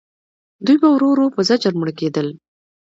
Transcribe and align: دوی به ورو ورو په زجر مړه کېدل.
دوی 0.65 0.77
به 0.81 0.87
ورو 0.93 1.07
ورو 1.11 1.33
په 1.35 1.41
زجر 1.49 1.73
مړه 1.79 1.93
کېدل. 1.99 2.27